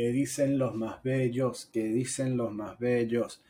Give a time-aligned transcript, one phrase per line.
[0.00, 1.68] ¿Qué dicen los más bellos?
[1.70, 3.42] ¿Qué dicen los más bellos?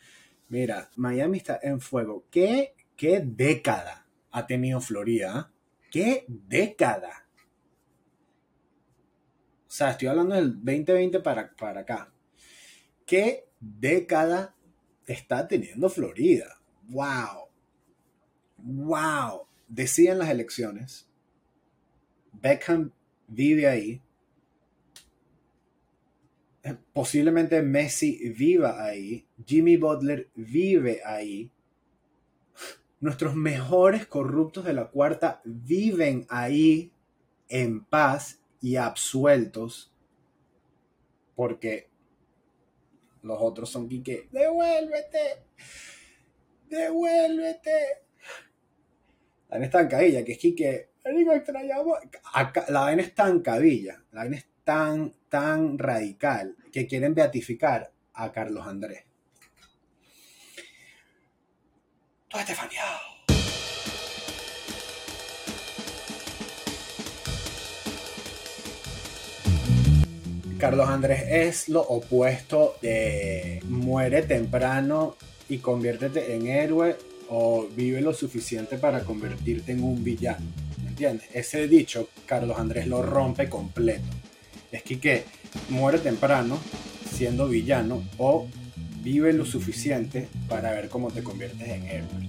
[0.48, 2.26] Mira, Miami está en fuego.
[2.28, 5.52] ¿Qué, qué década ha tenido Florida?
[5.92, 7.28] ¿Qué década?
[9.60, 12.12] O sea, estoy hablando del 2020 para, para acá.
[13.06, 14.56] ¿Qué década
[15.06, 16.60] está teniendo Florida?
[16.88, 17.48] ¡Wow!
[18.56, 19.46] ¡Wow!
[19.68, 21.08] Decían las elecciones.
[22.32, 22.90] Beckham
[23.28, 24.02] vive ahí.
[26.62, 29.26] Eh, posiblemente Messi viva ahí.
[29.46, 31.50] Jimmy Butler vive ahí.
[33.00, 36.92] Nuestros mejores corruptos de la cuarta viven ahí
[37.48, 39.94] en paz y absueltos.
[41.34, 41.88] Porque
[43.22, 44.28] los otros son Quique.
[44.30, 45.44] ¡Devuélvete!
[46.68, 47.70] ¡Devuélvete!
[49.48, 50.90] La vaina está en cabilla, que es Quique.
[52.68, 54.04] La vaina está en cabilla.
[54.12, 59.04] La vaina es tan, tan radical que quieren beatificar a Carlos Andrés.
[70.58, 75.16] Carlos Andrés es lo opuesto de muere temprano
[75.48, 76.96] y conviértete en héroe
[77.30, 80.46] o vive lo suficiente para convertirte en un villano.
[80.82, 81.28] ¿Me entiendes?
[81.32, 84.04] Ese dicho, Carlos Andrés lo rompe completo.
[84.72, 85.24] Es que,
[85.68, 86.58] muere temprano
[87.12, 88.46] siendo villano o
[89.02, 92.28] vive lo suficiente para ver cómo te conviertes en héroe.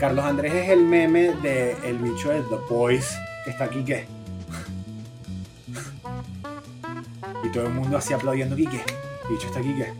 [0.00, 3.08] Carlos Andrés es el meme del el bicho de The Boys
[3.44, 4.06] que está aquí que
[7.44, 8.80] Y todo el mundo así aplaudiendo Quique.
[9.30, 9.92] Bicho está Quique.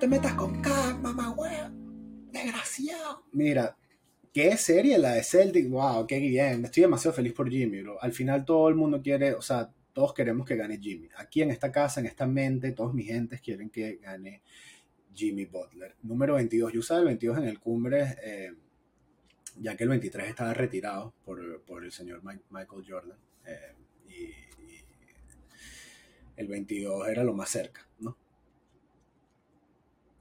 [0.00, 2.30] Te metas con K, mamá, weón.
[2.32, 3.22] Desgraciado.
[3.32, 3.76] Mira,
[4.32, 8.02] qué serie la de Celtic, wow, qué bien, estoy demasiado feliz por Jimmy, bro.
[8.02, 11.10] Al final todo el mundo quiere, o sea, todos queremos que gane Jimmy.
[11.18, 14.40] Aquí en esta casa, en esta mente, todos mis gentes quieren que gane
[15.14, 15.96] Jimmy Butler.
[16.02, 18.54] Número 22, yo usaba el 22 en el cumbre, eh,
[19.58, 23.18] ya que el 23 estaba retirado por, por el señor Michael Jordan.
[23.44, 23.74] Eh,
[24.08, 24.30] y
[26.36, 28.16] el 22 era lo más cerca, ¿no?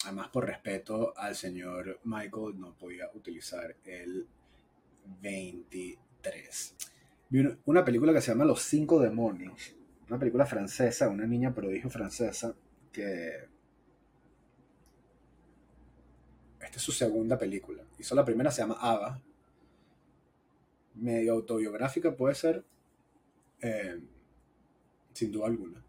[0.05, 4.27] Además por respeto al señor Michael no podía utilizar el
[5.21, 6.75] 23.
[7.29, 9.75] Vi una película que se llama Los Cinco Demonios,
[10.07, 12.55] una película francesa, una niña prodigio francesa
[12.91, 13.47] que...
[16.59, 17.83] Esta es su segunda película.
[17.97, 19.21] Hizo la primera, se llama Ava.
[20.95, 22.63] Medio autobiográfica puede ser.
[23.61, 23.99] Eh,
[25.13, 25.83] sin duda alguna.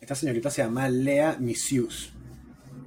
[0.00, 2.12] Esta señorita se llama Lea Missius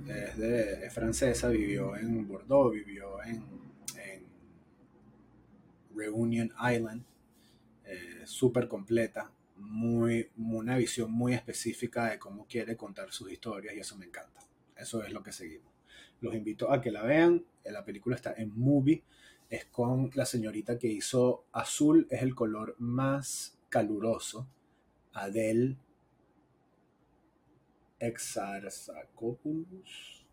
[0.08, 3.66] es, de, francesa, vivió en Bordeaux, vivió en,
[5.96, 7.06] Reunion Island,
[7.86, 13.80] eh, súper completa, muy, una visión muy específica de cómo quiere contar sus historias y
[13.80, 14.42] eso me encanta.
[14.76, 15.72] Eso es lo que seguimos.
[16.20, 17.46] Los invito a que la vean.
[17.64, 19.04] La película está en Movie.
[19.50, 24.48] Es con la señorita que hizo azul, es el color más caluroso.
[25.14, 25.78] Adele
[28.00, 30.25] Exarchopoulos,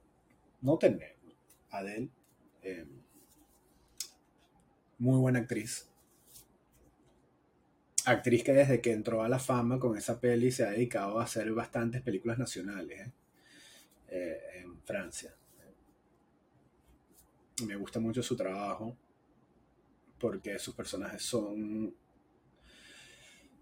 [0.60, 1.36] no tenemos,
[1.70, 2.08] Adele,
[2.62, 2.86] eh,
[4.98, 5.88] muy buena actriz.
[8.04, 11.24] Actriz que desde que entró a la fama con esa peli se ha dedicado a
[11.24, 13.12] hacer bastantes películas nacionales ¿eh?
[14.08, 15.34] Eh, en Francia.
[17.66, 18.96] Me gusta mucho su trabajo
[20.18, 21.94] porque sus personajes son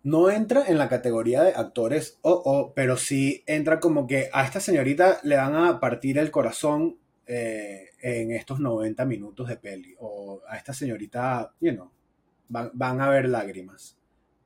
[0.02, 4.44] no entra en la categoría de actores o, oh, pero sí entra como que a
[4.44, 9.94] esta señorita le van a partir el corazón eh, en estos 90 minutos de peli.
[9.98, 11.90] O a esta señorita, you know,
[12.48, 13.98] van, a ver lágrimas.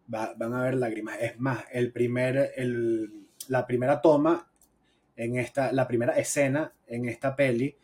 [0.07, 1.19] van a ver lágrimas.
[1.21, 4.51] Es más, el primer, el, la primera toma
[5.17, 7.77] en esta, la primera escena en esta peli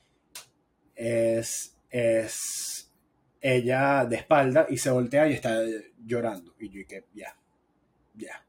[0.95, 2.93] es, es
[3.41, 5.61] ella de espalda y se voltea y está
[6.05, 6.55] llorando.
[6.59, 7.35] Y yo que ya,
[8.21, 8.45] ya.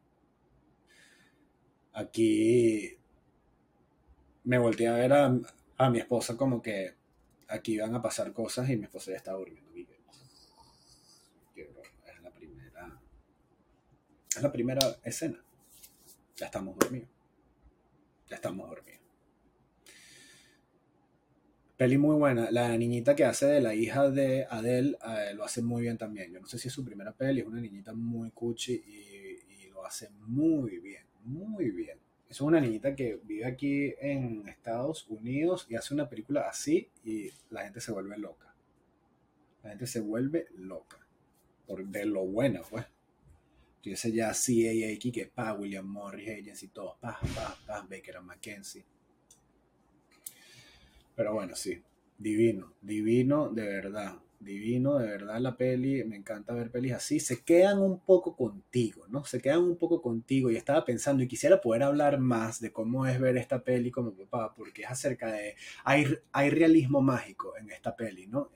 [1.93, 2.97] Aquí
[4.43, 6.93] me volteé a ver a, mi esposa como que
[7.47, 9.71] aquí iban a pasar cosas y mi esposa ya estaba durmiendo.
[11.55, 13.01] es la primera.
[14.35, 15.43] Es la primera escena.
[16.35, 17.09] Ya estamos dormidos.
[18.29, 19.01] Ya estamos dormidos.
[21.81, 22.51] Peli muy buena.
[22.51, 26.31] La niñita que hace de la hija de Adele eh, lo hace muy bien también.
[26.31, 29.10] Yo no sé si es su primera peli, es una niñita muy cuchi y, y
[29.85, 31.97] hace muy bien, muy bien.
[32.29, 37.29] Es una niñita que vive aquí en Estados Unidos y hace una película así y
[37.49, 38.55] la gente se vuelve loca.
[39.63, 40.97] La gente se vuelve loca.
[41.67, 42.85] Por de lo bueno, pues.
[43.81, 48.85] Tuviese ya CAA que pa, William Morris Agency, todos, pa, pa, pa, Baker McKenzie.
[51.15, 51.81] Pero bueno, sí,
[52.17, 57.43] divino, divino de verdad, divino de verdad la peli, me encanta ver pelis así, se
[57.43, 59.23] quedan un poco contigo, ¿no?
[59.23, 63.05] Se quedan un poco contigo y estaba pensando y quisiera poder hablar más de cómo
[63.05, 67.69] es ver esta peli como papá, porque es acerca de, hay, hay realismo mágico en
[67.71, 68.49] esta peli, ¿no?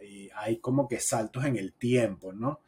[0.00, 2.60] y hay como que saltos en el tiempo, ¿no?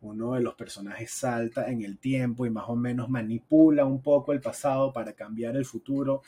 [0.00, 4.32] Uno de los personajes salta en el tiempo y más o menos manipula un poco
[4.32, 6.22] el pasado para cambiar el futuro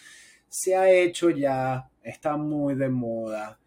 [0.54, 3.58] se ha hecho ya, está muy de moda,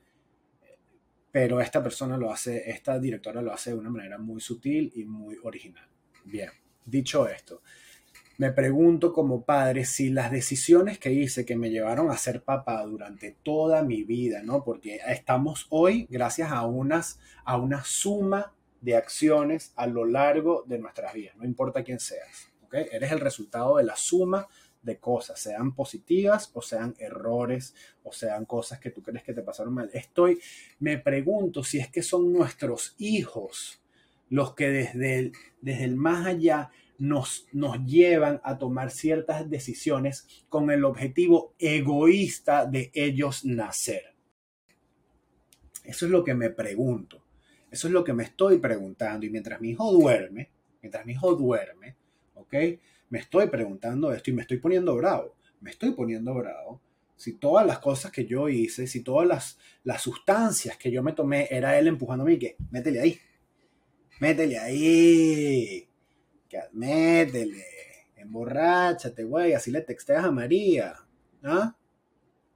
[1.40, 5.06] pero esta persona lo hace, esta directora lo hace de una manera muy sutil y
[5.06, 5.88] muy original.
[6.26, 6.50] Bien,
[6.84, 7.62] dicho esto,
[8.40, 12.82] me pregunto como padre si las decisiones que hice que me llevaron a ser papá
[12.82, 14.64] durante toda mi vida, ¿no?
[14.64, 20.80] Porque estamos hoy gracias a unas a una suma de acciones a lo largo de
[20.80, 22.74] nuestras vidas, no importa quién seas, ¿ok?
[22.92, 24.48] Eres el resultado de la suma
[24.82, 29.42] de cosas, sean positivas o sean errores o sean cosas que tú crees que te
[29.42, 29.90] pasaron mal.
[29.94, 30.40] Estoy,
[30.80, 33.82] me pregunto si es que son nuestros hijos
[34.30, 35.32] los que desde el,
[35.62, 42.66] desde el más allá nos, nos llevan a tomar ciertas decisiones con el objetivo egoísta
[42.66, 44.14] de ellos nacer.
[45.84, 47.24] Eso es lo que me pregunto.
[47.72, 49.26] Eso es lo que me estoy preguntando.
[49.26, 50.50] Y mientras mi hijo duerme,
[50.82, 51.96] mientras mi hijo duerme,
[52.36, 52.56] ¿ok?
[53.10, 55.36] Me estoy preguntando esto y me estoy poniendo bravo.
[55.62, 56.82] Me estoy poniendo bravo.
[57.16, 61.14] Si todas las cosas que yo hice, si todas las, las sustancias que yo me
[61.14, 63.20] tomé, era él empujándome y que, métele ahí.
[64.20, 65.90] Métele ahí.
[66.50, 67.66] Que, métele.
[68.16, 69.54] Emborráchate, güey.
[69.54, 70.96] Así le texteas a María.
[71.44, 71.77] ¿Ah?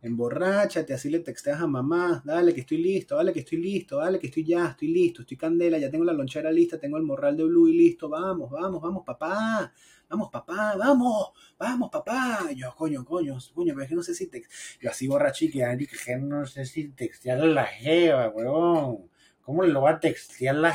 [0.02, 4.20] Emborráchate, así le texteas a mamá, dale que estoy listo, dale que estoy listo, dale
[4.20, 7.38] que estoy ya, estoy listo, estoy candela, ya tengo la lonchera lista, tengo el morral
[7.38, 9.72] de blue y listo, vamos, vamos, vamos, papá,
[10.10, 12.50] vamos, papá, vamos, vamos, papá.
[12.56, 14.44] yo, coño, coño, coño, pero es que no sé si te...
[14.82, 15.64] Yo así borrachique,
[16.04, 19.10] que no sé si textear a la jeva, weón.
[19.42, 20.74] ¿Cómo lo va a textear la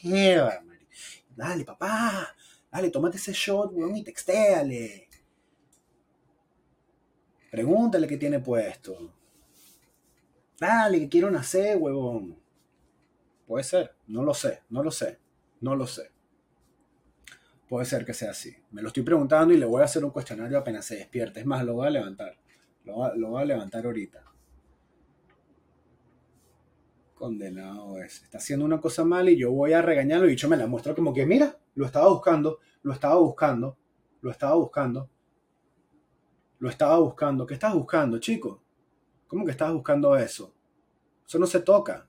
[0.00, 0.62] jeva,
[1.34, 2.34] Dale, papá,
[2.70, 5.07] dale, tómate ese shot, weón, y textéale
[7.50, 9.14] Pregúntale qué tiene puesto.
[10.58, 12.36] Dale, que quiero nacer, huevón.
[13.46, 15.18] Puede ser, no lo sé, no lo sé,
[15.60, 16.10] no lo sé.
[17.68, 18.54] Puede ser que sea así.
[18.70, 21.40] Me lo estoy preguntando y le voy a hacer un cuestionario apenas se despierte.
[21.40, 22.38] Es más, lo voy a levantar.
[22.84, 24.24] Lo, lo voy a levantar ahorita.
[27.14, 28.22] Condenado es.
[28.22, 30.94] Está haciendo una cosa mal y yo voy a regañarlo y dicho me la muestro
[30.94, 33.76] como que, mira, lo estaba buscando, lo estaba buscando,
[34.20, 35.10] lo estaba buscando.
[36.58, 37.46] Lo estaba buscando.
[37.46, 38.62] ¿Qué estás buscando, chico?
[39.26, 40.52] ¿Cómo que estás buscando eso?
[41.26, 42.06] Eso no se toca.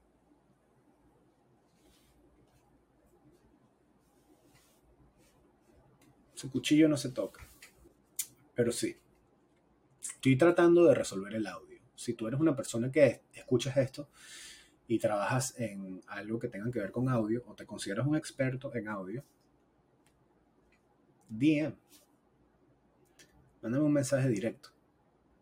[6.34, 7.48] Su cuchillo no se toca.
[8.56, 8.96] Pero sí.
[10.02, 11.80] Estoy tratando de resolver el audio.
[11.96, 14.08] Si tú eres una persona que escuchas esto
[14.88, 18.74] y trabajas en algo que tenga que ver con audio o te consideras un experto
[18.74, 19.24] en audio,
[21.28, 21.76] DM
[23.62, 24.70] mándame un mensaje directo.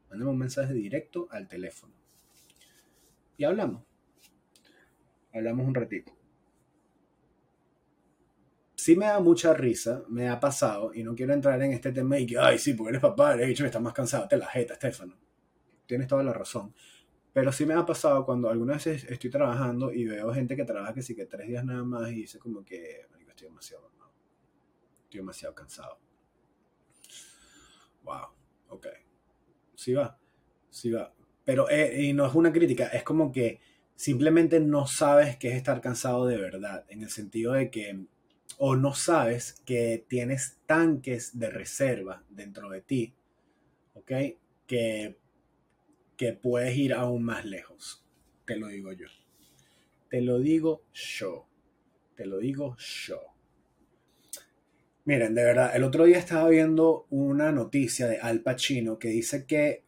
[0.09, 1.93] Mándame un mensaje directo al teléfono.
[3.37, 3.83] Y hablamos.
[5.33, 6.13] Hablamos un ratito.
[8.75, 12.17] Sí me da mucha risa, me ha pasado, y no quiero entrar en este tema
[12.19, 14.45] y que, ay, sí, porque eres papá, he dicho que estás más cansado, te la
[14.45, 15.17] jeta, Estefano.
[15.85, 16.73] Tienes toda la razón.
[17.33, 20.93] Pero sí me ha pasado cuando algunas veces estoy trabajando y veo gente que trabaja
[20.93, 23.91] que sí que tres días nada más y dice como que, estoy demasiado,
[25.03, 26.06] estoy demasiado cansado
[28.07, 28.29] wow,
[28.69, 28.87] ok.
[29.75, 30.17] Sí va,
[30.69, 31.13] sí va.
[31.45, 33.59] Pero eh, y no es una crítica, es como que
[33.95, 38.05] simplemente no sabes qué es estar cansado de verdad, en el sentido de que,
[38.57, 43.13] o no sabes que tienes tanques de reserva dentro de ti,
[43.93, 44.11] ¿ok?
[44.65, 45.17] Que,
[46.15, 48.05] que puedes ir aún más lejos,
[48.45, 49.07] te lo digo yo.
[50.09, 51.47] Te lo digo yo.
[52.15, 53.36] Te lo digo yo.
[55.07, 59.45] Miren, de verdad, el otro día estaba viendo una noticia de Al Pacino que dice
[59.45, 59.85] que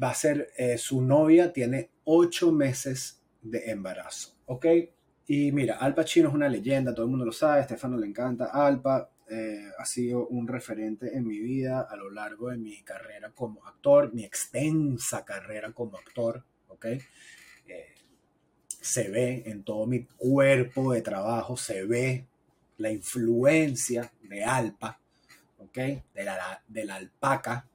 [0.00, 4.66] va a ser, eh, su novia tiene ocho meses de embarazo, ¿ok?
[5.26, 8.06] Y mira, Al Pacino es una leyenda, todo el mundo lo sabe, a Estefano le
[8.06, 12.84] encanta, Alpa eh, ha sido un referente en mi vida a lo largo de mi
[12.84, 16.84] carrera como actor, mi extensa carrera como actor, ¿ok?
[16.86, 17.00] Eh,
[18.68, 22.28] se ve en todo mi cuerpo de trabajo, se ve
[22.78, 25.00] la influencia de Alpa,
[25.58, 25.76] ¿ok?
[25.76, 27.68] De la, de la alpaca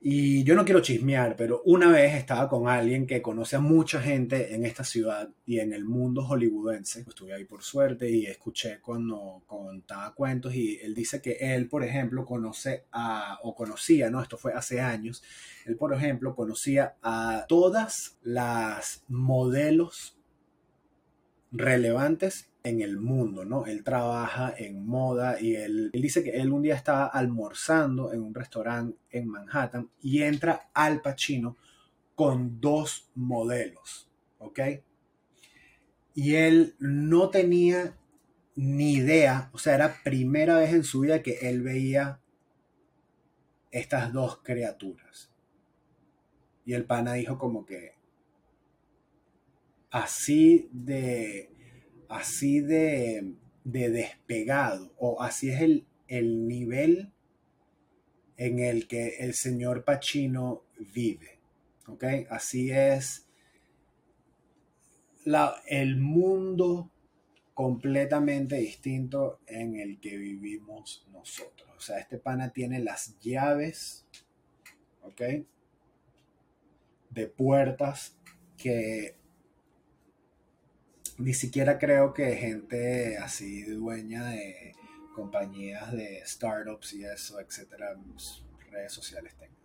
[0.00, 4.00] y yo no quiero chismear, pero una vez estaba con alguien que conoce a mucha
[4.00, 7.00] gente en esta ciudad y en el mundo hollywoodense.
[7.00, 11.82] Estuve ahí por suerte y escuché cuando contaba cuentos y él dice que él, por
[11.82, 14.22] ejemplo, conoce a, o conocía, ¿no?
[14.22, 15.24] Esto fue hace años,
[15.66, 20.16] él, por ejemplo, conocía a todas las modelos
[21.50, 23.66] relevantes en el mundo, ¿no?
[23.66, 28.34] Él trabaja en moda y él, dice que él un día estaba almorzando en un
[28.34, 31.56] restaurante en Manhattan y entra Al Pacino
[32.14, 34.60] con dos modelos, ¿ok?
[36.14, 37.96] Y él no tenía
[38.56, 42.20] ni idea, o sea, era primera vez en su vida que él veía
[43.70, 45.30] estas dos criaturas.
[46.64, 47.92] Y el pana dijo como que
[49.90, 51.50] así de
[52.08, 53.34] así de,
[53.64, 57.12] despegado o así es el, el, nivel
[58.36, 61.38] en el que el señor Pacino vive.
[61.86, 62.04] ¿Ok?
[62.30, 63.28] Así es
[65.24, 66.90] la, el mundo
[67.54, 71.68] completamente distinto en el que vivimos nosotros.
[71.76, 74.06] O sea, este pana tiene las llaves,
[75.02, 75.22] ¿ok?
[77.10, 78.16] De puertas
[78.56, 79.16] que
[81.18, 84.74] ni siquiera creo que gente así dueña de
[85.14, 87.96] compañías de startups y eso, etcétera,
[88.70, 89.58] redes sociales tengan.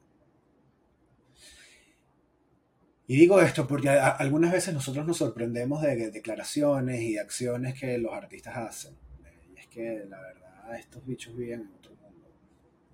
[3.05, 8.13] Y digo esto porque algunas veces nosotros nos sorprendemos de declaraciones y acciones que los
[8.13, 8.97] artistas hacen.
[9.53, 12.31] Y es que la verdad, estos bichos viven en otro mundo.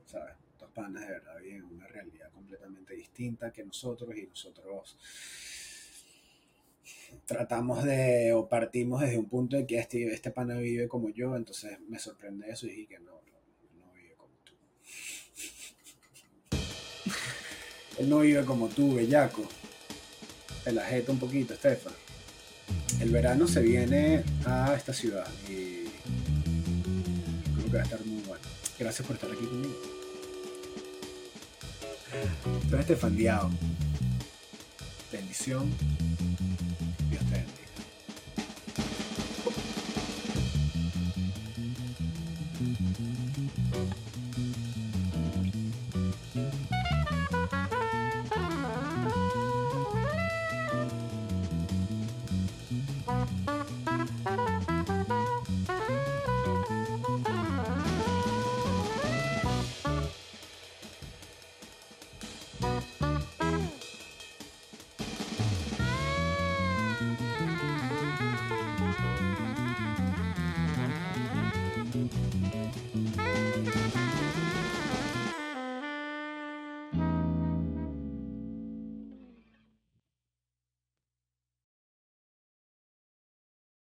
[0.05, 0.35] ¿Sabes?
[0.51, 4.97] Estos panas de verdad viven en una realidad completamente distinta que nosotros y nosotros
[7.25, 11.35] tratamos de, o partimos desde un punto de que este, este pana vive como yo,
[11.35, 13.21] entonces me sorprende eso y dije que no,
[13.77, 14.53] no, vive como tú.
[17.99, 19.47] Él no vive como tú, bellaco.
[20.63, 21.93] Pelajeta un poquito, Estefan.
[22.99, 25.85] El verano se viene a esta ciudad y
[27.55, 28.43] creo que va a estar muy bueno.
[28.77, 29.99] Gracias por estar aquí conmigo.
[32.79, 33.49] Estefan Diao.
[35.11, 35.71] Bendición
[37.17, 37.88] the.